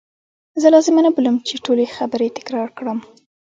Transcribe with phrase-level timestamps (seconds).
[0.61, 2.99] زه لازمه نه بولم چې ټولي خبرې تکرار کړم.